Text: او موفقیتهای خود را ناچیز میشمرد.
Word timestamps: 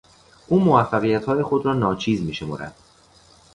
او 0.47 0.59
موفقیتهای 0.59 1.43
خود 1.43 1.65
را 1.65 1.73
ناچیز 1.73 2.21
میشمرد. 2.23 2.75